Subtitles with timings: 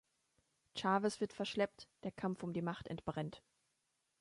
[0.75, 3.43] Chavez wird verschleppt, der Kampf um die Macht entbrennt.